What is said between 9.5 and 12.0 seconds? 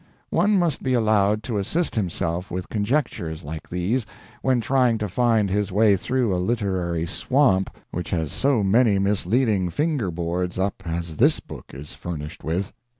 finger boards up as this book is